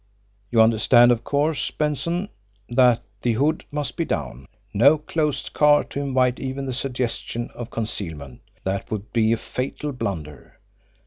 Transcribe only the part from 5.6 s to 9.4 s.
to invite even the suggestion of concealment that would be a